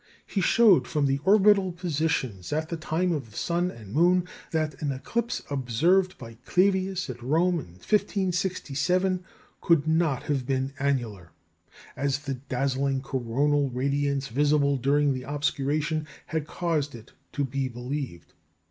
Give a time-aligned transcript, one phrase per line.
[0.25, 4.81] He showed, from the orbital positions at the time of the sun and moon, that
[4.81, 9.23] an eclipse observed by Clavius at Rome in 1567
[9.61, 11.33] could not have been annular,
[11.95, 18.33] as the dazzling coronal radiance visible during the obscuration had caused it to be believed.